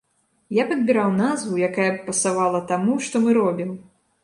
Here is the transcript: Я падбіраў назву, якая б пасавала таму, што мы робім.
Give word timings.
Я 0.57 0.63
падбіраў 0.71 1.11
назву, 1.17 1.61
якая 1.67 1.85
б 1.93 2.03
пасавала 2.09 2.65
таму, 2.73 2.99
што 3.11 3.25
мы 3.29 3.39
робім. 3.43 3.71